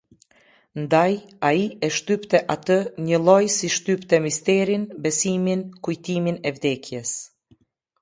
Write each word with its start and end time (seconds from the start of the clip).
Ndaj 0.83 1.11
ai 1.49 1.61
e 1.87 1.89
shtypte 1.97 2.39
atë 2.55 2.79
njëlloj 3.05 3.39
si 3.57 3.67
shtypte 3.77 4.23
misterin, 4.27 4.91
besimin, 5.05 5.65
kujtimin 5.85 6.41
e 6.49 6.57
vdekjes. 6.59 7.11